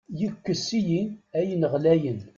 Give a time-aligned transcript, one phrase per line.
[0.19, 1.01] Yekkes-iyi
[1.37, 2.19] ayen ɣlayen.